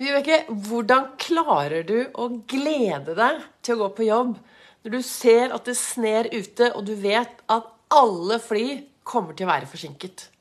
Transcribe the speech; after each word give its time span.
Vibeke, 0.00 0.46
hvordan 0.48 1.10
klarer 1.20 1.82
du 1.84 2.08
å 2.16 2.30
glede 2.48 3.12
deg 3.18 3.42
til 3.60 3.74
å 3.74 3.82
gå 3.82 3.88
på 3.98 4.06
jobb 4.06 4.38
når 4.80 4.90
du 4.94 5.02
ser 5.04 5.52
at 5.52 5.66
det 5.68 5.76
sner 5.76 6.24
ute, 6.32 6.72
og 6.72 6.88
du 6.88 6.96
vet 6.96 7.28
at 7.52 7.68
alle 7.92 8.40
fly 8.40 8.80
kommer 9.04 9.36
til 9.36 9.44
å 9.44 9.52
være 9.52 9.68
forsinket? 9.68 10.32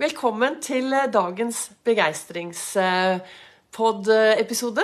Velkommen 0.00 0.56
til 0.64 0.88
dagens 1.12 1.68
begeistringspod-episode. 1.84 4.80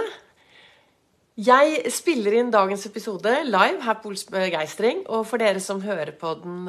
Jeg 1.49 1.89
spiller 1.97 2.37
inn 2.43 2.53
dagens 2.53 2.85
episode 2.85 3.33
live 3.49 3.81
her 3.89 3.97
på 4.03 4.13
Ols 4.13 4.29
Begeistring, 4.29 5.09
og 5.09 5.25
for 5.33 5.41
dere 5.41 5.65
som 5.65 5.81
hører 5.81 6.13
på 6.13 6.45
den 6.45 6.69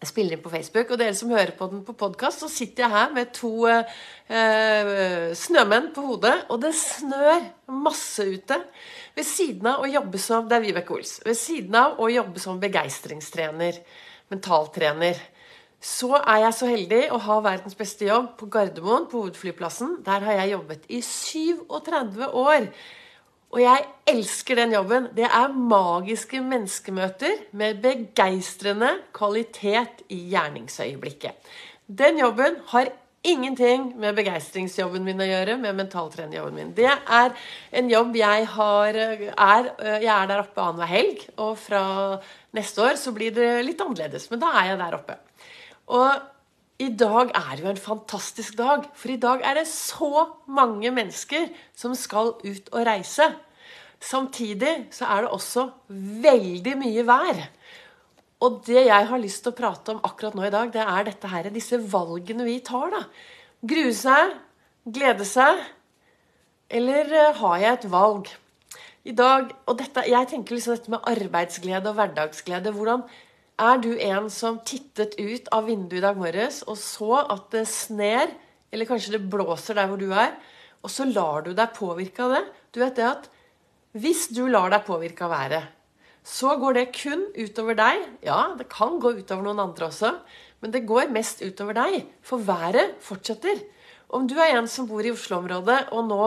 eh, 0.00 0.08
spiller 0.08 0.36
inn 0.36 0.42
på 0.42 0.52
Facebook. 0.52 0.90
Og 0.90 1.00
dere 1.00 1.16
som 1.16 1.32
hører 1.32 1.52
på 1.56 1.68
den 1.70 1.82
på 1.86 1.94
podkast, 2.00 2.42
så 2.42 2.48
sitter 2.50 2.86
jeg 2.86 2.94
her 2.94 3.12
med 3.16 3.32
to 3.36 3.52
eh, 3.68 5.32
snømenn 5.36 5.90
på 5.96 6.06
hodet. 6.08 6.36
Og 6.50 6.62
det 6.64 6.72
snør 6.78 7.44
masse 7.76 8.24
ute. 8.24 8.60
Ved 9.16 9.28
siden 9.28 9.68
av 9.68 9.84
å 9.84 9.90
jobbe 9.90 10.20
som 10.22 10.48
det 10.48 10.58
er 10.58 10.64
Vibeke 10.64 10.96
Ols, 10.96 11.18
ved 11.26 11.36
siden 11.38 11.76
av 11.76 12.00
å 12.00 12.08
jobbe 12.10 12.40
som 12.40 12.60
begeistringstrener, 12.62 13.82
mentaltrener, 14.30 15.18
så 15.80 16.12
er 16.20 16.42
jeg 16.44 16.56
så 16.58 16.68
heldig 16.68 17.00
å 17.14 17.18
ha 17.24 17.38
verdens 17.40 17.76
beste 17.76 18.04
jobb 18.04 18.34
på 18.38 18.50
Gardermoen, 18.52 19.06
på 19.08 19.22
hovedflyplassen. 19.22 20.02
Der 20.04 20.26
har 20.26 20.42
jeg 20.42 20.52
jobbet 20.52 20.84
i 20.92 21.00
37 21.04 22.26
år. 22.28 22.66
Og 23.50 23.58
jeg 23.64 23.82
elsker 24.10 24.60
den 24.60 24.74
jobben. 24.76 25.08
Det 25.16 25.26
er 25.26 25.54
magiske 25.54 26.38
menneskemøter 26.44 27.46
med 27.58 27.82
begeistrende 27.82 28.92
kvalitet 29.16 30.04
i 30.08 30.20
gjerningsøyeblikket. 30.30 31.50
Den 31.90 32.20
jobben 32.22 32.60
har 32.70 32.92
ingenting 33.26 33.90
med 34.00 34.14
begeistringsjobben 34.16 35.04
min 35.04 35.20
å 35.20 35.26
gjøre, 35.28 35.58
med 35.60 35.76
mentaltrenerjobben 35.76 36.56
min. 36.56 36.70
Det 36.76 36.88
er 36.88 37.34
en 37.76 37.90
jobb 37.90 38.16
jeg 38.16 38.46
har 38.54 38.96
er, 38.96 39.70
Jeg 40.00 40.12
er 40.14 40.30
der 40.30 40.44
oppe 40.44 40.62
annenhver 40.62 40.88
helg, 40.88 41.26
og 41.36 41.58
fra 41.58 41.82
neste 42.56 42.86
år 42.86 42.96
så 42.96 43.12
blir 43.12 43.34
det 43.34 43.50
litt 43.66 43.82
annerledes. 43.82 44.30
Men 44.30 44.40
da 44.40 44.54
er 44.60 44.70
jeg 44.70 44.80
der 44.80 44.96
oppe. 44.96 45.18
Og 45.90 46.39
i 46.80 46.88
dag 46.96 47.32
er 47.36 47.60
jo 47.60 47.68
en 47.68 47.80
fantastisk 47.80 48.56
dag, 48.56 48.86
for 48.96 49.12
i 49.12 49.20
dag 49.20 49.42
er 49.44 49.60
det 49.60 49.66
så 49.68 50.26
mange 50.48 50.90
mennesker 50.94 51.50
som 51.76 51.94
skal 51.98 52.34
ut 52.40 52.70
og 52.72 52.86
reise. 52.88 53.26
Samtidig 54.00 54.88
så 54.96 55.08
er 55.12 55.26
det 55.26 55.34
også 55.36 55.66
veldig 56.24 56.76
mye 56.80 57.04
vær. 57.04 57.42
Og 58.40 58.62
det 58.64 58.86
jeg 58.86 59.08
har 59.10 59.20
lyst 59.20 59.44
til 59.44 59.52
å 59.52 59.58
prate 59.58 59.92
om 59.92 60.00
akkurat 60.08 60.36
nå 60.36 60.46
i 60.48 60.54
dag, 60.54 60.72
det 60.72 60.80
er 60.80 61.04
dette 61.10 61.28
her, 61.28 61.50
disse 61.52 61.76
valgene 61.92 62.46
vi 62.48 62.56
tar. 62.64 62.88
da. 62.94 63.02
Grue 63.60 63.92
seg, 63.92 64.38
glede 64.88 65.26
seg, 65.28 65.60
eller 66.70 67.10
uh, 67.12 67.40
har 67.42 67.58
jeg 67.60 67.76
et 67.76 67.90
valg? 67.92 68.30
I 69.04 69.12
dag, 69.16 69.52
og 69.66 69.78
dette, 69.80 70.04
Jeg 70.08 70.28
tenker 70.28 70.54
liksom 70.54 70.76
dette 70.76 70.92
med 70.92 71.04
arbeidsglede 71.08 71.88
og 71.88 71.96
hverdagsglede. 71.96 72.72
Hvordan 72.72 73.04
er 73.60 73.80
du 73.82 73.90
en 74.00 74.28
som 74.32 74.60
tittet 74.66 75.16
ut 75.20 75.50
av 75.54 75.66
vinduet 75.68 76.00
i 76.00 76.04
dag 76.04 76.18
morges 76.18 76.62
og 76.66 76.78
så 76.80 77.20
at 77.22 77.50
det 77.54 77.66
sner, 77.68 78.32
eller 78.72 78.88
kanskje 78.88 79.16
det 79.16 79.26
blåser 79.32 79.76
der 79.76 79.90
hvor 79.90 80.00
du 80.00 80.08
er, 80.10 80.32
og 80.80 80.92
så 80.92 81.04
lar 81.08 81.44
du 81.44 81.52
deg 81.56 81.76
påvirke 81.76 82.24
av 82.24 82.36
det? 82.38 82.44
Du 82.72 82.80
vet 82.80 82.96
det 82.96 83.08
at 83.08 83.28
hvis 84.00 84.28
du 84.32 84.46
lar 84.48 84.70
deg 84.72 84.86
påvirke 84.86 85.26
av 85.26 85.34
været, 85.34 85.66
så 86.24 86.54
går 86.60 86.76
det 86.76 86.86
kun 86.94 87.24
utover 87.34 87.76
deg. 87.78 88.04
Ja, 88.24 88.52
det 88.56 88.68
kan 88.72 89.00
gå 89.02 89.16
utover 89.18 89.44
noen 89.46 89.62
andre 89.64 89.88
også, 89.88 90.12
men 90.60 90.72
det 90.74 90.86
går 90.88 91.12
mest 91.12 91.42
utover 91.42 91.76
deg. 91.76 92.04
For 92.22 92.42
været 92.44 92.96
fortsetter. 93.02 93.60
Om 94.10 94.28
du 94.30 94.36
er 94.38 94.56
en 94.56 94.68
som 94.68 94.88
bor 94.90 95.04
i 95.06 95.12
Oslo-området 95.14 95.88
og 95.96 96.06
nå 96.10 96.24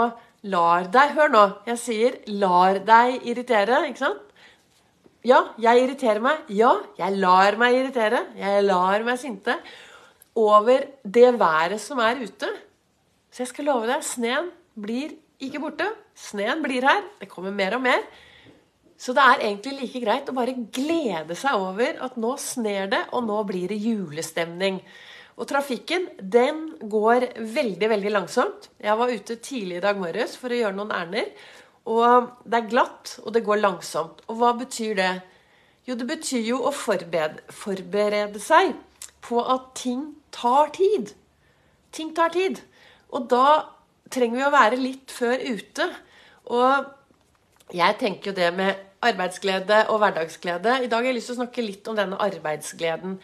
lar 0.51 0.89
deg 0.91 1.15
Hør 1.15 1.31
nå, 1.31 1.43
jeg 1.69 1.79
sier 1.79 2.19
'lar 2.27 2.79
deg 2.83 3.23
irritere', 3.23 3.85
ikke 3.87 4.03
sant? 4.03 4.32
Ja, 5.23 5.39
jeg 5.55 5.85
irriterer 5.85 6.19
meg. 6.19 6.49
Ja, 6.51 6.73
jeg 6.99 7.15
lar 7.15 7.55
meg 7.59 7.77
irritere. 7.77 8.25
Jeg 8.35 8.65
lar 8.65 9.05
meg 9.07 9.19
sinte 9.21 9.55
over 10.35 10.83
det 11.03 11.29
været 11.39 11.79
som 11.79 12.01
er 12.03 12.19
ute. 12.19 12.49
Så 13.31 13.45
jeg 13.45 13.53
skal 13.53 13.69
love 13.69 13.87
deg, 13.87 14.03
sneen 14.03 14.51
blir 14.75 15.13
ikke 15.43 15.61
borte. 15.63 15.87
Sneen 16.17 16.59
blir 16.65 16.83
her. 16.83 17.01
Det 17.21 17.29
kommer 17.31 17.55
mer 17.55 17.77
og 17.77 17.85
mer. 17.85 18.03
Så 18.99 19.15
det 19.15 19.23
er 19.23 19.47
egentlig 19.47 19.77
like 19.79 20.03
greit 20.03 20.29
å 20.29 20.35
bare 20.35 20.57
glede 20.75 21.39
seg 21.39 21.55
over 21.55 22.03
at 22.03 22.19
nå 22.19 22.35
sner 22.39 22.91
det, 22.91 23.01
og 23.15 23.23
nå 23.25 23.39
blir 23.47 23.71
det 23.71 23.79
julestemning. 23.79 24.81
Og 25.39 25.47
trafikken 25.49 26.09
den 26.19 26.65
går 26.83 27.29
veldig 27.39 27.89
veldig 27.95 28.11
langsomt. 28.13 28.69
Jeg 28.83 28.99
var 28.99 29.11
ute 29.11 29.39
tidlig 29.39 29.79
i 29.79 29.85
dag 29.87 29.99
morges 29.99 30.35
for 30.39 30.51
å 30.51 30.59
gjøre 30.59 30.77
noen 30.77 30.93
ærender. 30.93 31.31
Og 31.89 32.31
det 32.47 32.59
er 32.59 32.69
glatt, 32.71 33.17
og 33.23 33.33
det 33.35 33.43
går 33.43 33.59
langsomt. 33.59 34.23
Og 34.31 34.39
hva 34.39 34.53
betyr 34.59 34.95
det? 34.99 35.11
Jo, 35.87 35.97
det 35.99 36.07
betyr 36.07 36.45
jo 36.47 36.61
å 36.63 36.71
forberede, 36.71 37.43
forberede 37.51 38.39
seg 38.39 38.71
på 39.23 39.41
at 39.43 39.73
ting 39.75 40.13
tar 40.31 40.71
tid. 40.75 41.11
Ting 41.91 42.13
tar 42.15 42.31
tid. 42.35 42.61
Og 43.11 43.27
da 43.31 43.47
trenger 44.13 44.39
vi 44.39 44.47
å 44.47 44.53
være 44.53 44.79
litt 44.79 45.11
før 45.11 45.43
ute. 45.43 45.89
Og 46.55 47.75
jeg 47.75 47.99
tenker 47.99 48.31
jo 48.31 48.37
det 48.37 48.49
med 48.55 48.89
arbeidsglede 49.03 49.85
og 49.91 49.99
hverdagsglede. 49.99 50.79
I 50.83 50.89
dag 50.91 51.01
har 51.01 51.11
jeg 51.11 51.17
lyst 51.19 51.31
til 51.31 51.37
å 51.37 51.41
snakke 51.41 51.65
litt 51.65 51.89
om 51.91 51.97
denne 51.99 52.19
arbeidsgleden. 52.23 53.17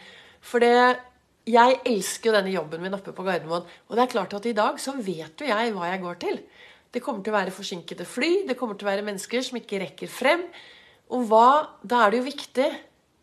For 0.44 0.62
det, 0.62 1.00
jeg 1.48 1.78
elsker 1.88 2.30
jo 2.30 2.36
denne 2.36 2.52
jobben 2.52 2.84
min 2.84 2.96
oppe 2.96 3.14
på 3.16 3.24
Gardermoen. 3.24 3.68
Og 3.88 3.96
det 3.96 4.04
er 4.04 4.14
klart 4.14 4.36
at 4.36 4.48
i 4.48 4.56
dag 4.56 4.80
så 4.82 4.94
vet 5.00 5.40
jo 5.40 5.48
jeg 5.48 5.72
hva 5.76 5.90
jeg 5.92 6.02
går 6.04 6.20
til. 6.26 6.42
Det 6.90 7.02
kommer 7.04 7.22
til 7.22 7.32
å 7.32 7.38
være 7.38 7.54
forsinkede 7.54 8.06
fly, 8.08 8.30
det 8.48 8.56
kommer 8.58 8.78
til 8.78 8.88
å 8.88 8.90
være 8.90 9.06
mennesker 9.06 9.44
som 9.46 9.58
ikke 9.60 9.82
rekker 9.84 10.10
frem. 10.10 10.42
Og 11.14 11.26
hva, 11.30 11.78
da 11.82 12.04
er 12.04 12.12
det 12.12 12.20
jo 12.20 12.28
viktig 12.30 12.68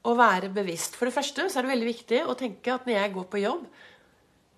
å 0.08 0.16
være 0.16 0.52
bevisst. 0.56 0.96
For 0.96 1.10
det 1.10 1.16
første 1.16 1.50
så 1.50 1.60
er 1.60 1.68
det 1.68 1.74
veldig 1.74 1.90
viktig 1.90 2.24
å 2.24 2.36
tenke 2.40 2.74
at 2.74 2.88
når 2.88 3.00
jeg 3.00 3.14
går 3.18 3.28
på 3.32 3.44
jobb, 3.44 3.68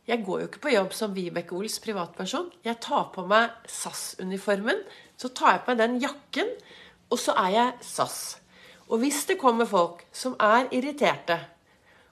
jeg 0.09 0.24
går 0.25 0.40
jo 0.42 0.50
ikke 0.50 0.62
på 0.64 0.72
jobb 0.74 0.94
som 0.98 1.14
Vibeke 1.14 1.53
Ols 1.53 1.75
privatperson. 1.84 2.48
Jeg 2.66 2.81
tar 2.81 3.12
på 3.14 3.28
meg 3.30 3.52
SAS-uniformen. 3.69 4.80
Så 5.19 5.30
tar 5.38 5.53
jeg 5.53 5.62
på 5.66 5.69
meg 5.69 5.81
den 5.84 6.00
jakken, 6.02 6.50
og 7.14 7.22
så 7.22 7.36
er 7.38 7.52
jeg 7.53 7.75
SAS. 7.86 8.18
Og 8.90 9.03
hvis 9.03 9.22
det 9.30 9.38
kommer 9.38 9.69
folk 9.69 10.02
som 10.09 10.34
er 10.42 10.66
irriterte 10.74 11.38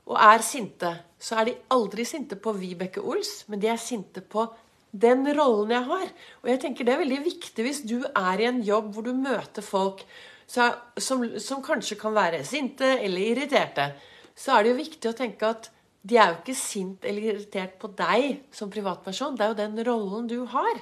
og 0.06 0.20
er 0.22 0.46
sinte, 0.46 0.92
så 1.18 1.40
er 1.40 1.50
de 1.50 1.56
aldri 1.74 2.06
sinte 2.06 2.38
på 2.38 2.54
Vibeke 2.60 3.02
Ols, 3.02 3.48
men 3.50 3.60
de 3.64 3.72
er 3.72 3.82
sinte 3.82 4.22
på 4.22 4.46
den 5.04 5.28
rollen 5.38 5.74
jeg 5.76 5.88
har. 5.90 6.10
Og 6.44 6.52
jeg 6.52 6.62
tenker 6.64 6.88
det 6.88 6.96
er 6.96 7.04
veldig 7.04 7.22
viktig 7.26 7.66
hvis 7.66 7.84
du 7.88 8.00
er 8.08 8.44
i 8.44 8.50
en 8.50 8.60
jobb 8.66 8.92
hvor 8.96 9.08
du 9.08 9.14
møter 9.16 9.66
folk 9.66 10.04
som, 10.48 11.26
som 11.44 11.64
kanskje 11.64 12.00
kan 12.00 12.16
være 12.16 12.44
sinte 12.48 12.98
eller 12.98 13.34
irriterte. 13.34 13.92
Så 14.38 14.54
er 14.54 14.64
det 14.64 14.74
jo 14.74 14.84
viktig 14.84 15.12
å 15.12 15.18
tenke 15.18 15.50
at 15.50 15.72
de 16.08 16.20
er 16.20 16.32
jo 16.32 16.38
ikke 16.40 16.56
sint 16.56 17.08
eller 17.08 17.34
irritert 17.34 17.76
på 17.82 17.90
deg 17.98 18.46
som 18.56 18.72
privatperson. 18.72 19.36
Det 19.36 19.44
er 19.44 19.52
jo 19.52 19.60
den 19.60 19.82
rollen 19.88 20.30
du 20.30 20.40
har. 20.54 20.80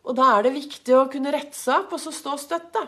Og 0.00 0.16
da 0.16 0.30
er 0.32 0.46
det 0.46 0.54
viktig 0.54 0.94
å 0.96 1.08
kunne 1.12 1.32
rette 1.34 1.56
seg 1.56 1.82
opp 1.82 1.92
og 1.96 2.00
så 2.00 2.12
stå 2.14 2.36
støtt. 2.40 2.78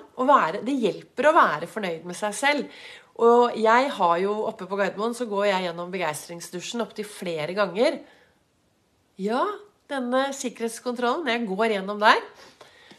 Det 0.65 0.77
hjelper 0.87 1.29
å 1.29 1.35
være 1.37 1.69
fornøyd 1.69 2.07
med 2.09 2.17
seg 2.17 2.37
selv. 2.39 2.85
Og 3.21 3.59
jeg 3.61 3.91
har 3.99 4.15
jo 4.23 4.33
oppe 4.49 4.65
på 4.69 4.79
Gardermoen 4.79 5.17
så 5.17 5.27
går 5.29 5.51
jeg 5.51 5.67
gjennom 5.67 5.93
begeistringsdusjen 5.93 6.85
opptil 6.87 7.05
flere 7.09 7.53
ganger. 7.59 8.01
Ja, 9.21 9.45
denne 9.93 10.25
sikkerhetskontrollen. 10.37 11.25
når 11.27 11.37
Jeg 11.37 11.47
går 11.49 11.77
gjennom 11.77 12.01
der. 12.01 12.21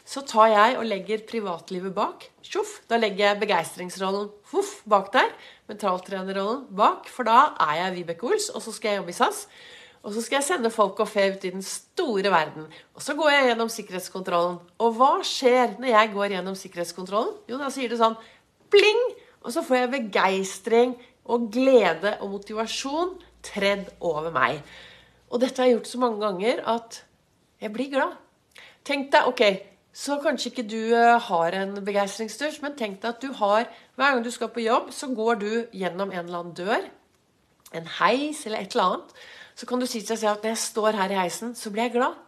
Så 0.04 0.20
tar 0.28 0.50
jeg 0.52 0.78
og 0.78 0.84
legger 0.84 1.24
privatlivet 1.28 1.94
bak. 1.96 2.26
Tjoff. 2.44 2.82
Da 2.88 2.98
legger 3.00 3.30
jeg 3.30 3.40
begeistringsrollen 3.40 4.28
voff, 4.52 4.82
bak 4.88 5.12
der. 5.14 5.30
Mentaltrenerrollen 5.70 6.66
bak. 6.76 7.08
For 7.08 7.24
da 7.24 7.54
er 7.70 7.80
jeg 7.80 7.96
Vibeke 8.00 8.28
Ols, 8.28 8.50
og 8.52 8.62
så 8.62 8.74
skal 8.74 8.92
jeg 8.92 9.00
jobbe 9.00 9.14
i 9.14 9.16
SAS. 9.16 9.46
Og 10.04 10.12
så 10.12 10.20
skal 10.20 10.42
jeg 10.42 10.48
sende 10.50 10.68
folk 10.68 10.98
og 11.00 11.08
fe 11.08 11.30
ut 11.32 11.44
i 11.48 11.52
den 11.54 11.64
store 11.64 12.28
verden. 12.28 12.66
Og 12.92 13.00
så 13.02 13.16
går 13.16 13.30
jeg 13.32 13.46
gjennom 13.48 13.70
sikkerhetskontrollen. 13.72 14.58
Og 14.84 14.98
hva 14.98 15.14
skjer 15.24 15.78
når 15.80 15.94
jeg 15.94 16.10
går 16.12 16.36
gjennom 16.36 16.58
sikkerhetskontrollen? 16.60 17.38
Jo, 17.48 17.56
da 17.60 17.70
sier 17.72 17.88
det 17.88 18.00
sånn 18.02 18.18
pling! 18.72 19.04
Og 19.44 19.52
så 19.52 19.64
får 19.64 19.78
jeg 19.78 19.92
begeistring 19.94 20.94
og 21.24 21.48
glede 21.52 22.18
og 22.20 22.36
motivasjon 22.36 23.16
tredd 23.44 23.88
over 24.04 24.32
meg. 24.32 24.60
Og 25.32 25.40
dette 25.42 25.60
har 25.60 25.70
jeg 25.70 25.78
gjort 25.78 25.92
så 25.92 26.00
mange 26.02 26.20
ganger 26.22 26.64
at 26.74 27.00
jeg 27.62 27.72
blir 27.72 27.92
glad. 27.92 28.18
Tenk 28.84 29.08
deg, 29.12 29.30
ok, 29.30 29.42
så 29.94 30.18
kanskje 30.22 30.50
ikke 30.50 30.66
du 30.68 30.80
eh, 30.96 31.20
har 31.28 31.56
en 31.60 31.78
begeistringsdusj, 31.86 32.58
men 32.64 32.74
tenk 32.78 33.00
deg 33.02 33.14
at 33.14 33.22
du 33.22 33.30
har 33.38 33.70
Hver 33.94 34.10
gang 34.10 34.24
du 34.24 34.30
skal 34.34 34.50
på 34.50 34.64
jobb, 34.64 34.90
så 34.90 35.06
går 35.14 35.38
du 35.38 35.50
gjennom 35.72 36.10
en 36.10 36.24
eller 36.24 36.40
annen 36.40 36.56
dør, 36.58 36.88
en 37.78 37.88
heis 38.00 38.40
eller 38.46 38.58
et 38.58 38.74
eller 38.74 38.88
annet. 38.88 39.12
Så 39.54 39.68
kan 39.70 39.78
du 39.78 39.86
si 39.86 40.00
til 40.00 40.16
deg 40.16 40.18
selv 40.18 40.32
at 40.32 40.42
når 40.42 40.50
jeg 40.50 40.62
står 40.64 40.98
her 40.98 41.14
i 41.14 41.18
heisen, 41.20 41.54
så 41.54 41.70
blir 41.70 41.86
jeg 41.86 41.94
glad. 41.94 42.18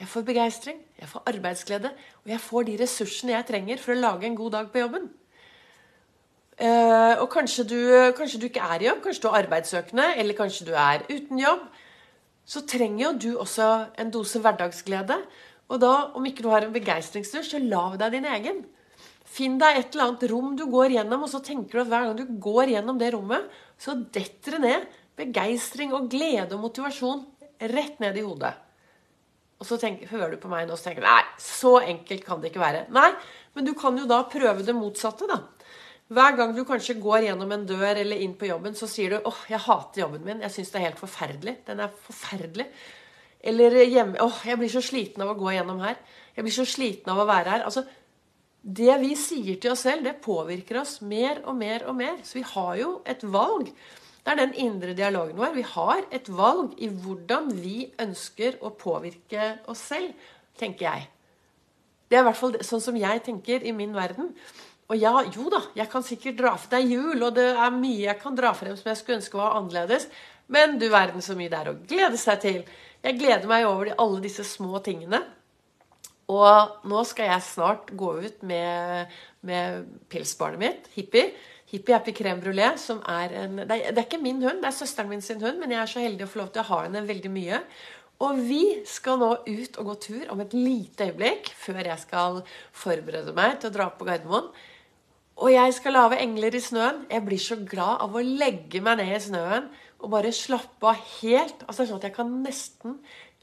Jeg 0.00 0.08
får 0.08 0.24
begeistring, 0.24 0.78
jeg 0.96 1.08
får 1.08 1.26
arbeidsglede, 1.28 1.90
og 2.24 2.30
jeg 2.32 2.40
får 2.40 2.62
de 2.70 2.76
ressursene 2.80 3.34
jeg 3.34 3.46
trenger 3.50 3.82
for 3.82 3.92
å 3.92 4.00
lage 4.00 4.26
en 4.26 4.38
god 4.38 4.54
dag 4.56 4.70
på 4.72 4.80
jobben. 4.80 5.10
Uh, 6.60 7.20
og 7.20 7.28
kanskje 7.32 7.66
du, 7.68 7.78
kanskje 8.16 8.40
du, 8.40 8.46
ikke 8.48 8.64
er 8.64 8.80
i 8.80 8.88
jobb, 8.88 9.02
kanskje 9.04 9.22
du 9.24 9.28
er 9.28 9.38
arbeidssøkende, 9.42 10.06
eller 10.22 10.36
kanskje 10.36 10.66
du 10.68 10.72
er 10.72 11.04
uten 11.08 11.40
jobb. 11.40 11.68
Så 12.50 12.64
trenger 12.66 13.04
jo 13.04 13.12
du 13.14 13.30
også 13.38 13.68
en 14.00 14.10
dose 14.10 14.42
hverdagsglede. 14.42 15.20
Og 15.70 15.78
da, 15.82 15.92
om 16.18 16.24
ikke 16.26 16.42
du 16.42 16.50
har 16.50 16.66
en 16.66 16.74
begeistringsdusj, 16.74 17.52
så 17.52 17.60
lag 17.62 17.94
deg 18.00 18.16
din 18.16 18.26
egen. 18.26 18.64
Finn 19.30 19.60
deg 19.60 19.78
et 19.78 19.94
eller 19.94 20.08
annet 20.08 20.24
rom 20.32 20.56
du 20.58 20.64
går 20.70 20.96
gjennom, 20.96 21.22
og 21.22 21.30
så 21.30 21.38
tenker 21.46 21.78
du 21.78 21.82
at 21.84 21.92
hver 21.92 22.08
gang 22.08 22.16
du 22.18 22.40
går 22.42 22.72
gjennom 22.72 22.98
det 22.98 23.12
rommet, 23.14 23.46
så 23.78 23.94
detter 23.94 24.56
det 24.56 24.64
ned 24.64 24.88
begeistring 25.20 25.94
og 25.94 26.08
glede 26.10 26.56
og 26.56 26.64
motivasjon 26.64 27.22
rett 27.70 28.02
ned 28.02 28.18
i 28.18 28.24
hodet. 28.26 28.52
Og 29.60 29.68
så 29.68 29.76
tenker, 29.76 30.08
hører 30.08 30.34
du 30.34 30.40
på 30.40 30.50
meg 30.50 30.66
nå 30.66 30.74
og 30.74 30.82
tenker 30.82 31.04
nei, 31.04 31.20
så 31.38 31.76
enkelt 31.84 32.24
kan 32.26 32.40
det 32.40 32.50
ikke 32.50 32.62
være. 32.62 32.86
Nei, 32.96 33.10
men 33.54 33.66
du 33.68 33.74
kan 33.78 33.98
jo 34.00 34.08
da 34.08 34.22
prøve 34.32 34.64
det 34.64 34.74
motsatte, 34.74 35.28
da. 35.28 35.42
Hver 36.10 36.34
gang 36.34 36.54
du 36.56 36.64
kanskje 36.66 36.96
går 36.98 37.28
gjennom 37.28 37.52
en 37.54 37.66
dør 37.68 38.00
eller 38.00 38.18
inn 38.18 38.32
på 38.34 38.48
jobben, 38.48 38.74
så 38.74 38.88
sier 38.90 39.10
du 39.10 39.16
'Åh, 39.20 39.44
jeg 39.48 39.60
hater 39.60 40.00
jobben 40.02 40.24
min. 40.24 40.40
Jeg 40.40 40.50
syns 40.50 40.70
det 40.70 40.80
er 40.80 40.88
helt 40.90 40.98
forferdelig. 40.98 41.56
Den 41.66 41.80
er 41.80 41.88
forferdelig.' 41.88 42.66
Eller 43.40 43.70
hjemme 43.84 44.18
'Åh, 44.18 44.42
jeg 44.46 44.58
blir 44.58 44.68
så 44.68 44.82
sliten 44.82 45.22
av 45.22 45.28
å 45.28 45.38
gå 45.38 45.54
gjennom 45.54 45.78
her. 45.80 45.96
Jeg 46.36 46.44
blir 46.44 46.52
så 46.52 46.66
sliten 46.66 47.12
av 47.12 47.18
å 47.18 47.26
være 47.26 47.50
her.' 47.50 47.64
Altså, 47.64 47.84
det 48.62 49.00
vi 49.00 49.14
sier 49.14 49.56
til 49.60 49.70
oss 49.70 49.86
selv, 49.86 50.04
det 50.04 50.20
påvirker 50.20 50.80
oss 50.80 51.00
mer 51.00 51.40
og 51.44 51.56
mer 51.56 51.86
og 51.86 51.94
mer. 51.94 52.18
Så 52.24 52.34
vi 52.34 52.42
har 52.42 52.74
jo 52.76 53.02
et 53.06 53.22
valg. 53.22 53.70
Det 54.24 54.32
er 54.32 54.34
den 54.34 54.54
indre 54.54 54.94
dialogen 54.94 55.38
vår. 55.38 55.54
Vi 55.54 55.62
har 55.62 56.02
et 56.12 56.28
valg 56.28 56.74
i 56.76 56.88
hvordan 56.88 57.48
vi 57.62 57.92
ønsker 57.98 58.58
å 58.60 58.74
påvirke 58.76 59.60
oss 59.66 59.78
selv, 59.78 60.12
tenker 60.58 60.90
jeg. 60.90 61.08
Det 62.10 62.18
er 62.18 62.20
i 62.20 62.26
hvert 62.28 62.36
fall 62.36 62.58
sånn 62.60 62.82
som 62.82 62.96
jeg 62.96 63.22
tenker 63.22 63.64
i 63.64 63.72
min 63.72 63.94
verden. 63.94 64.34
Og 64.90 64.98
ja, 64.98 65.12
jo 65.30 65.46
da, 65.52 65.60
jeg 65.78 65.86
kan 65.90 66.02
sikkert 66.02 66.38
dra 66.40 66.56
for 66.58 66.72
deg 66.72 66.90
jul, 66.90 67.20
og 67.22 67.36
det 67.36 67.46
er 67.52 67.74
mye 67.74 68.08
jeg 68.08 68.18
kan 68.18 68.34
dra 68.34 68.50
frem 68.58 68.74
som 68.78 68.90
jeg 68.90 68.98
skulle 68.98 69.20
ønske 69.20 69.38
var 69.38 69.58
annerledes. 69.60 70.08
Men 70.50 70.80
du 70.80 70.88
verden 70.90 71.22
så 71.22 71.36
mye 71.38 71.50
det 71.52 71.60
er 71.60 71.70
å 71.70 71.76
glede 71.92 72.18
seg 72.18 72.40
til. 72.42 72.64
Jeg 73.04 73.20
gleder 73.20 73.46
meg 73.48 73.68
over 73.68 73.92
alle 73.94 74.18
disse 74.24 74.42
små 74.44 74.80
tingene. 74.82 75.22
Og 76.30 76.82
nå 76.90 77.04
skal 77.06 77.30
jeg 77.30 77.46
snart 77.46 77.94
gå 77.98 78.10
ut 78.24 78.42
med, 78.46 79.14
med 79.46 79.86
pilsbarnet 80.10 80.62
mitt, 80.62 80.90
Hippie. 80.94 81.30
Hippie 81.70 81.94
Happy 81.94 82.10
Crème 82.14 82.42
Brulé, 82.42 82.72
som 82.82 82.98
er 83.06 83.34
en 83.44 83.60
det 83.62 83.68
er, 83.70 83.92
det 83.94 84.02
er, 84.02 84.06
ikke 84.08 84.18
min 84.22 84.42
hund, 84.42 84.58
det 84.62 84.72
er 84.72 84.74
søsteren 84.74 85.10
min 85.10 85.22
sin 85.22 85.42
hund, 85.42 85.58
men 85.62 85.70
jeg 85.70 85.82
er 85.84 85.90
så 85.90 86.02
heldig 86.02 86.26
å 86.26 86.30
få 86.32 86.42
lov 86.42 86.50
til 86.54 86.64
å 86.64 86.68
ha 86.72 86.80
henne 86.88 87.06
veldig 87.06 87.30
mye. 87.34 87.60
Og 88.26 88.40
vi 88.44 88.64
skal 88.90 89.20
nå 89.22 89.30
ut 89.46 89.78
og 89.80 89.86
gå 89.92 89.94
tur 90.02 90.32
om 90.34 90.42
et 90.42 90.56
lite 90.56 91.06
øyeblikk 91.08 91.52
før 91.56 91.80
jeg 91.86 92.02
skal 92.02 92.42
forberede 92.76 93.32
meg 93.38 93.60
til 93.62 93.70
å 93.70 93.76
dra 93.78 93.86
på 93.94 94.08
Gardermoen. 94.08 94.50
Og 95.40 95.48
jeg 95.54 95.72
skal 95.72 95.96
lage 95.96 96.18
engler 96.20 96.52
i 96.52 96.60
snøen. 96.60 97.04
Jeg 97.08 97.24
blir 97.24 97.40
så 97.40 97.56
glad 97.64 98.02
av 98.04 98.16
å 98.16 98.24
legge 98.24 98.82
meg 98.84 99.00
ned 99.00 99.14
i 99.16 99.22
snøen 99.24 99.70
og 100.00 100.12
bare 100.12 100.32
slappe 100.36 100.90
av 100.90 101.00
helt. 101.20 101.64
Altså 101.66 101.86
sånn 101.88 102.00
at 102.00 102.10
jeg 102.10 102.16
kan 102.16 102.34
nesten 102.44 102.98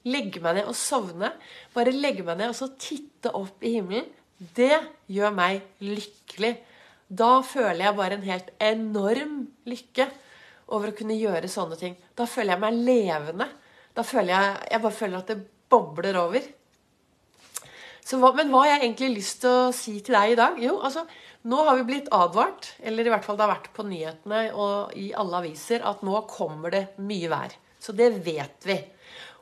legge 0.08 0.42
meg 0.44 0.60
ned 0.60 0.70
og 0.70 0.78
sovne. 0.78 1.32
Bare 1.74 1.96
legge 1.96 2.26
meg 2.28 2.38
ned 2.40 2.54
og 2.54 2.60
så 2.60 2.70
titte 2.78 3.34
opp 3.38 3.66
i 3.66 3.74
himmelen. 3.80 4.10
Det 4.38 4.78
gjør 5.10 5.34
meg 5.34 5.66
lykkelig. 5.82 6.54
Da 7.08 7.40
føler 7.42 7.88
jeg 7.88 7.98
bare 7.98 8.18
en 8.20 8.28
helt 8.28 8.54
enorm 8.62 9.38
lykke 9.66 10.10
over 10.76 10.92
å 10.92 10.98
kunne 10.98 11.18
gjøre 11.18 11.50
sånne 11.50 11.80
ting. 11.80 11.98
Da 12.14 12.28
føler 12.30 12.54
jeg 12.54 12.64
meg 12.66 12.82
levende. 12.92 13.50
Da 13.98 14.06
føler 14.06 14.36
jeg, 14.36 14.56
jeg 14.74 14.84
bare 14.84 15.00
føler 15.00 15.22
at 15.24 15.32
det 15.34 15.40
bobler 15.72 16.20
over. 16.22 16.46
Hva, 18.08 18.30
men 18.38 18.52
hva 18.52 18.62
har 18.64 18.76
jeg 18.76 18.84
egentlig 18.86 19.16
lyst 19.18 19.42
til 19.44 19.52
å 19.52 19.72
si 19.76 19.98
til 20.00 20.16
deg 20.16 20.34
i 20.36 20.38
dag? 20.40 20.60
Jo, 20.64 20.78
altså, 20.80 21.04
nå 21.48 21.62
har 21.68 21.78
vi 21.78 21.88
blitt 21.88 22.12
advart, 22.12 22.74
eller 22.80 23.06
i 23.06 23.12
hvert 23.14 23.26
fall 23.26 23.38
det 23.38 23.46
har 23.46 23.54
vært 23.54 23.74
på 23.76 23.86
nyhetene 23.88 24.42
og 24.58 24.96
i 24.98 25.12
alle 25.14 25.44
aviser, 25.44 25.86
at 25.86 26.04
nå 26.06 26.24
kommer 26.32 26.74
det 26.74 26.84
mye 27.04 27.30
vær. 27.32 27.54
Så 27.80 27.94
det 27.96 28.10
vet 28.26 28.68
vi. 28.68 28.78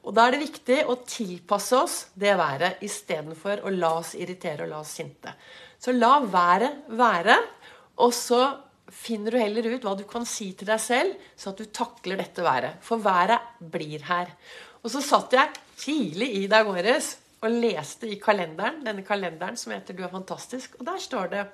Og 0.05 0.13
da 0.13 0.27
er 0.27 0.35
det 0.35 0.43
viktig 0.43 0.81
å 0.85 0.99
tilpasse 1.07 1.77
oss 1.79 1.95
det 2.13 2.35
været 2.37 2.83
istedenfor 2.85 3.63
å 3.65 3.73
la 3.73 3.95
oss 4.01 4.13
irritere 4.19 4.67
og 4.67 4.73
la 4.73 4.83
oss 4.83 4.93
sinte. 4.99 5.33
Så 5.81 5.95
la 5.95 6.19
været 6.21 6.85
være, 6.93 7.39
og 8.03 8.13
så 8.13 8.43
finner 8.95 9.33
du 9.33 9.41
heller 9.41 9.71
ut 9.73 9.85
hva 9.85 9.95
du 9.97 10.05
kan 10.07 10.27
si 10.29 10.51
til 10.57 10.69
deg 10.69 10.81
selv, 10.81 11.17
så 11.35 11.51
at 11.51 11.61
du 11.61 11.71
takler 11.73 12.21
dette 12.21 12.45
været. 12.45 12.77
For 12.85 13.01
været 13.01 13.49
blir 13.59 14.05
her. 14.05 14.29
Og 14.83 14.93
så 14.93 15.01
satt 15.01 15.33
jeg 15.33 15.57
tidlig 15.81 16.29
i 16.43 16.47
dag 16.51 16.67
morges 16.67 17.15
og 17.41 17.53
leste 17.53 18.09
i 18.09 18.19
kalenderen, 18.21 18.83
denne 18.85 19.03
kalenderen 19.05 19.57
som 19.57 19.73
heter 19.73 19.93
'Du 19.93 20.03
er 20.03 20.13
fantastisk', 20.13 20.77
og 20.79 20.85
der 20.85 20.99
står 21.01 21.27
det 21.33 21.47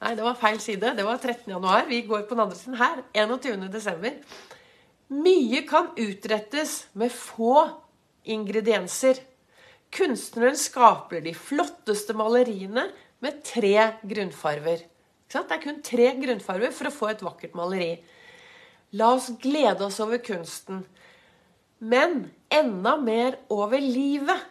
Nei, 0.00 0.14
det 0.16 0.24
var 0.24 0.38
feil 0.40 0.60
side. 0.62 0.94
Det 0.96 1.04
var 1.04 1.18
13. 1.20 1.50
januar. 1.52 1.84
Vi 1.88 2.00
går 2.08 2.22
på 2.28 2.36
den 2.36 2.44
andre 2.46 2.56
siden 2.56 2.78
her. 2.80 3.02
21. 3.12 3.66
desember. 3.72 4.14
Mye 5.12 5.60
kan 5.68 5.90
utrettes 5.98 6.86
med 6.96 7.12
få 7.12 7.66
ingredienser. 8.24 9.20
Kunstneren 9.92 10.56
skaper 10.56 11.20
de 11.24 11.34
flotteste 11.34 12.14
maleriene 12.16 12.86
med 13.20 13.42
tre 13.44 13.74
grunnfarver. 14.06 14.86
Det 15.30 15.42
er 15.42 15.62
kun 15.62 15.82
tre 15.84 16.08
grunnfarver 16.18 16.72
for 16.74 16.88
å 16.88 16.94
få 16.94 17.10
et 17.10 17.22
vakkert 17.22 17.52
maleri. 17.58 17.92
La 18.98 19.12
oss 19.14 19.28
glede 19.42 19.84
oss 19.86 20.00
over 20.02 20.18
kunsten, 20.24 20.80
men 21.78 22.24
enda 22.50 22.96
mer 22.98 23.36
over 23.52 23.78
livet. 23.78 24.48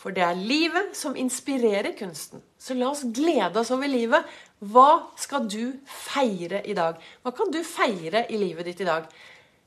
For 0.00 0.16
det 0.16 0.22
er 0.24 0.38
livet 0.38 0.94
som 0.96 1.16
inspirerer 1.18 1.92
kunsten. 1.98 2.40
Så 2.58 2.72
la 2.74 2.88
oss 2.88 3.02
glede 3.12 3.60
oss 3.60 3.72
over 3.74 3.90
livet. 3.90 4.24
Hva 4.64 5.12
skal 5.20 5.44
du 5.44 5.74
feire 5.84 6.62
i 6.64 6.76
dag? 6.76 6.96
Hva 7.20 7.34
kan 7.36 7.52
du 7.52 7.60
feire 7.66 8.24
i 8.32 8.38
livet 8.40 8.70
ditt 8.70 8.80
i 8.80 8.88
dag? 8.88 9.10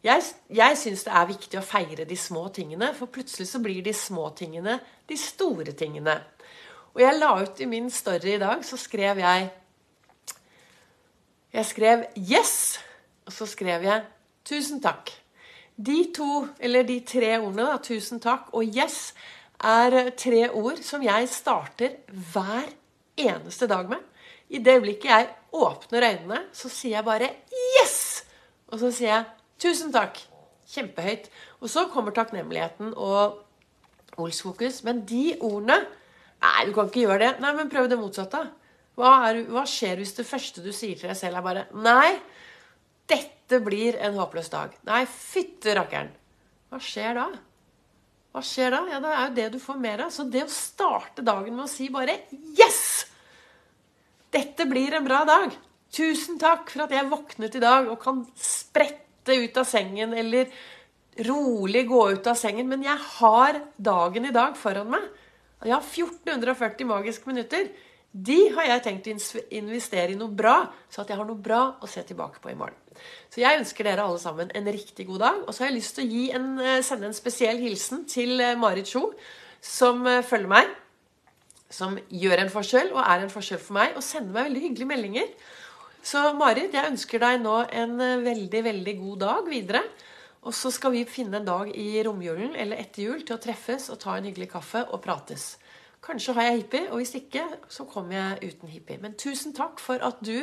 Jeg, 0.03 0.23
jeg 0.49 0.77
syns 0.77 1.05
det 1.05 1.13
er 1.15 1.29
viktig 1.29 1.59
å 1.59 1.63
feire 1.65 2.07
de 2.09 2.17
små 2.19 2.47
tingene, 2.51 2.89
for 2.97 3.11
plutselig 3.13 3.47
så 3.47 3.61
blir 3.63 3.85
de 3.85 3.93
små 3.95 4.31
tingene 4.35 4.79
de 5.07 5.17
store 5.19 5.75
tingene. 5.77 6.17
Og 6.93 7.01
jeg 7.05 7.19
la 7.19 7.29
ut 7.39 7.61
i 7.61 7.69
min 7.69 7.91
story 7.93 8.33
i 8.33 8.41
dag, 8.41 8.65
så 8.65 8.77
skrev 8.77 9.21
jeg 9.21 9.51
Jeg 11.53 11.65
skrev 11.65 12.05
'yes', 12.17 12.79
og 13.25 13.33
så 13.33 13.45
skrev 13.45 13.83
jeg 13.83 14.03
'tusen 14.45 14.81
takk'. 14.81 15.13
De 15.77 16.11
to, 16.15 16.47
eller 16.59 16.83
de 16.83 16.99
tre 16.99 17.39
ordene, 17.39 17.61
da, 17.61 17.77
'tusen 17.77 18.19
takk' 18.19 18.49
og 18.53 18.63
'yes', 18.63 19.13
er 19.63 20.11
tre 20.19 20.47
ord 20.51 20.81
som 20.83 21.03
jeg 21.05 21.29
starter 21.31 21.95
hver 22.33 22.67
eneste 23.19 23.67
dag 23.69 23.89
med. 23.89 24.01
I 24.53 24.59
det 24.59 24.75
øyeblikket 24.77 25.09
jeg 25.09 25.29
åpner 25.53 26.09
øynene, 26.09 26.41
så 26.53 26.69
sier 26.69 26.97
jeg 26.97 27.05
bare 27.05 27.29
'yes'! 27.51 28.23
Og 28.67 28.79
så 28.79 28.91
sier 28.91 29.09
jeg 29.09 29.25
Tusen 29.63 29.93
takk. 29.93 30.17
Kjempehøyt. 30.67 31.29
Og 31.61 31.69
så 31.69 31.85
kommer 31.87 32.11
takknemligheten 32.11 32.93
og 32.97 33.39
Olsfokus. 34.17 34.83
Men 34.83 35.05
de 35.05 35.37
ordene 35.39 35.85
Nei, 36.43 36.65
du 36.67 36.73
kan 36.75 36.89
ikke 36.89 37.05
gjøre 37.05 37.19
det. 37.21 37.39
Nei, 37.39 37.53
men 37.55 37.69
prøv 37.71 37.87
det 37.87 37.95
motsatte. 37.95 38.41
Hva, 38.99 39.29
er, 39.29 39.45
hva 39.47 39.63
skjer 39.69 40.01
hvis 40.01 40.11
det 40.17 40.25
første 40.27 40.59
du 40.59 40.73
sier 40.75 40.97
til 40.99 41.07
deg 41.07 41.15
selv, 41.15 41.39
er 41.39 41.45
bare 41.45 41.63
Nei, 41.71 42.19
dette 43.07 43.61
blir 43.63 43.95
en 44.03 44.17
håpløs 44.19 44.51
dag. 44.51 44.75
Nei, 44.89 45.05
fytte 45.07 45.77
rakkeren. 45.79 46.11
Hva 46.67 46.81
skjer 46.83 47.15
da? 47.15 47.29
Hva 48.33 48.41
skjer 48.41 48.73
da? 48.73 48.81
Ja, 48.89 48.99
det 48.99 49.11
er 49.13 49.23
jo 49.27 49.35
det 49.37 49.47
du 49.53 49.59
får 49.61 49.77
mer 49.77 50.07
av. 50.07 50.13
Så 50.13 50.25
det 50.25 50.41
å 50.47 50.51
starte 50.51 51.25
dagen 51.25 51.53
med 51.53 51.67
å 51.67 51.71
si 51.71 51.89
bare 51.93 52.17
Yes! 52.57 53.05
Dette 54.33 54.65
blir 54.65 54.95
en 54.97 55.05
bra 55.05 55.21
dag. 55.29 55.53
Tusen 55.93 56.39
takk 56.41 56.71
for 56.73 56.87
at 56.87 56.95
jeg 56.95 57.09
våknet 57.11 57.53
i 57.59 57.61
dag 57.61 57.91
og 57.91 57.99
kan 58.01 58.23
sprette 58.33 59.35
ut 59.37 59.59
av 59.61 59.67
sengen 59.69 60.15
eller 60.17 60.49
rolig 61.29 61.83
gå 61.91 62.01
ut 62.15 62.29
av 62.31 62.39
sengen. 62.39 62.65
Men 62.71 62.81
jeg 62.87 62.97
har 63.19 63.61
dagen 63.77 64.25
i 64.25 64.33
dag 64.33 64.57
foran 64.57 64.89
meg. 64.95 65.05
Jeg 65.61 65.75
har 65.75 65.85
1440 65.85 66.89
magiske 66.89 67.29
minutter. 67.29 67.69
De 68.13 68.37
har 68.53 68.67
jeg 68.67 68.81
tenkt 68.85 69.07
å 69.09 69.41
investere 69.57 70.13
i 70.13 70.17
noe 70.17 70.29
bra, 70.29 70.67
så 70.85 71.01
at 71.01 71.09
jeg 71.09 71.17
har 71.17 71.25
noe 71.25 71.41
bra 71.41 71.63
å 71.81 71.87
se 71.89 72.03
tilbake 72.05 72.43
på 72.43 72.51
i 72.51 72.57
morgen. 72.57 72.77
Så 73.33 73.41
jeg 73.41 73.57
ønsker 73.57 73.87
dere 73.87 74.05
alle 74.05 74.21
sammen 74.21 74.51
en 74.53 74.69
riktig 74.69 75.07
god 75.07 75.23
dag. 75.23 75.39
Og 75.47 75.49
så 75.49 75.63
har 75.63 75.71
jeg 75.71 75.79
lyst 75.79 75.97
til 75.97 76.05
å 76.05 76.21
en, 76.37 76.47
eh, 76.61 76.83
sende 76.85 77.09
en 77.09 77.17
spesiell 77.17 77.57
hilsen 77.57 78.05
til 78.05 78.37
eh, 78.39 78.53
Marit 78.53 78.85
Sjo, 78.85 79.07
som 79.59 80.05
eh, 80.05 80.21
følger 80.21 80.51
meg. 80.51 80.69
Som 81.73 81.97
gjør 82.13 82.43
en 82.43 82.53
forskjell 82.53 82.93
og 82.93 83.01
er 83.01 83.23
en 83.23 83.33
forskjell 83.33 83.57
for 83.57 83.79
meg, 83.79 83.97
og 83.97 84.05
sender 84.05 84.35
meg 84.35 84.51
veldig 84.51 84.63
hyggelige 84.67 84.91
meldinger. 84.93 85.33
Så 86.05 86.21
Marit, 86.37 86.69
jeg 86.69 86.91
ønsker 86.93 87.23
deg 87.23 87.41
nå 87.41 87.63
en 87.65 87.97
veldig, 87.97 88.63
veldig 88.69 88.97
god 88.99 89.19
dag 89.25 89.49
videre. 89.49 89.81
Og 90.43 90.53
så 90.53 90.69
skal 90.75 90.93
vi 90.93 91.05
finne 91.09 91.39
en 91.39 91.47
dag 91.47 91.69
i 91.73 92.03
romjulen 92.05 92.53
eller 92.59 92.77
etter 92.77 93.07
jul 93.07 93.23
til 93.25 93.39
å 93.39 93.41
treffes 93.41 93.87
og 93.89 94.01
ta 94.03 94.19
en 94.19 94.27
hyggelig 94.27 94.51
kaffe 94.51 94.83
og 94.91 95.01
prates. 95.01 95.55
Kanskje 96.03 96.35
har 96.35 96.49
jeg 96.49 96.61
hippie, 96.61 96.87
og 96.91 96.99
hvis 96.99 97.15
ikke, 97.21 97.45
så 97.71 97.85
kommer 97.87 98.17
jeg 98.17 98.53
uten 98.53 98.71
hippie. 98.71 98.99
Men 98.99 99.15
tusen 99.19 99.55
takk 99.55 99.79
for 99.79 100.03
at 100.03 100.19
du 100.25 100.35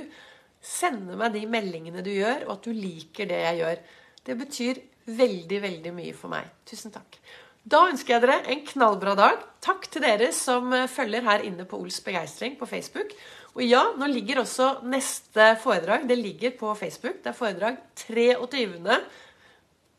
sender 0.64 1.19
meg 1.21 1.35
de 1.37 1.45
meldingene 1.49 2.05
du 2.05 2.12
gjør, 2.12 2.47
og 2.47 2.55
at 2.57 2.69
du 2.69 2.73
liker 2.76 3.29
det 3.29 3.43
jeg 3.45 3.61
gjør. 3.61 3.85
Det 4.26 4.37
betyr 4.40 4.81
veldig, 5.21 5.61
veldig 5.62 5.93
mye 5.97 6.17
for 6.17 6.33
meg. 6.33 6.49
Tusen 6.69 6.93
takk. 6.95 7.19
Da 7.61 7.83
ønsker 7.90 8.14
jeg 8.14 8.25
dere 8.25 8.38
en 8.49 8.62
knallbra 8.64 9.14
dag. 9.19 9.43
Takk 9.61 9.85
til 9.93 10.05
dere 10.05 10.31
som 10.33 10.73
eh, 10.73 10.88
følger 10.88 11.26
her 11.26 11.45
inne 11.45 11.67
på 11.69 11.76
Ols 11.81 12.00
begeistring 12.05 12.57
på 12.57 12.69
Facebook. 12.69 13.12
Og 13.52 13.64
ja, 13.67 13.83
nå 13.99 14.09
ligger 14.09 14.40
også 14.40 14.79
neste 14.88 15.52
foredrag 15.61 16.07
det 16.09 16.17
ligger 16.17 16.55
på 16.57 16.73
Facebook. 16.79 17.21
Det 17.21 17.33
er 17.33 17.37
foredrag 17.37 17.81
23. 18.07 18.97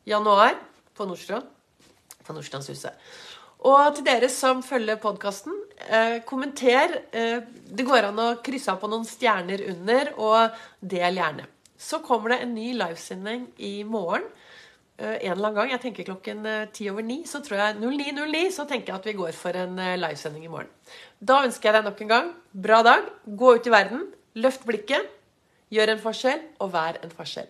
januar 0.10 0.56
på 0.98 1.06
Nordstrand. 1.06 1.46
På 2.26 2.34
Nordstrandshuset. 2.34 2.98
Og 3.62 3.96
til 3.96 4.06
dere 4.08 4.30
som 4.34 4.64
følger 4.66 4.98
podkasten, 5.02 5.54
eh, 5.88 6.20
kommenter. 6.26 7.04
Eh, 7.14 7.42
det 7.70 7.86
går 7.86 8.08
an 8.08 8.18
å 8.18 8.42
krysse 8.42 8.72
av 8.72 8.80
på 8.82 8.90
noen 8.90 9.06
stjerner 9.06 9.70
under, 9.70 10.14
og 10.18 10.50
del 10.82 11.16
gjerne. 11.16 11.46
Så 11.78 12.02
kommer 12.02 12.30
det 12.30 12.42
en 12.42 12.56
ny 12.56 12.74
livesending 12.74 13.48
i 13.60 13.84
morgen. 13.84 14.24
Eh, 14.98 15.26
en 15.26 15.32
eller 15.32 15.48
annen 15.48 15.56
gang, 15.56 15.70
jeg 15.70 15.82
tenker 15.82 16.06
klokken 16.06 16.46
eh, 16.46 16.66
ti 16.74 16.90
over 16.92 17.02
ni, 17.02 17.24
så 17.26 17.42
tror 17.42 17.58
jeg 17.58 17.78
09.09, 17.82 18.52
så 18.52 18.68
tenker 18.70 18.94
jeg 18.94 19.00
at 19.00 19.06
vi 19.06 19.14
går 19.18 19.32
for 19.38 19.58
en 19.58 19.80
eh, 19.80 19.98
livesending 19.98 20.46
i 20.46 20.52
morgen. 20.52 20.70
Da 21.20 21.44
ønsker 21.46 21.70
jeg 21.70 21.78
deg 21.80 21.88
nok 21.90 22.02
en 22.02 22.12
gang 22.12 22.30
bra 22.52 22.82
dag. 22.86 23.08
Gå 23.26 23.56
ut 23.56 23.66
i 23.66 23.74
verden, 23.74 24.06
løft 24.36 24.68
blikket, 24.68 25.10
gjør 25.74 25.96
en 25.96 26.06
forskjell, 26.06 26.46
og 26.62 26.74
vær 26.76 27.02
en 27.02 27.18
forskjell. 27.18 27.50